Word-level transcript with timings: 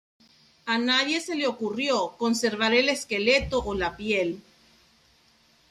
A 0.65 0.79
nadie 0.79 1.21
se 1.21 1.35
le 1.35 1.45
ocurrió 1.45 2.17
conservar 2.17 2.73
el 2.73 2.89
esqueleto 2.89 3.63
o 3.63 3.75
la 3.75 3.97
piel. 3.97 4.41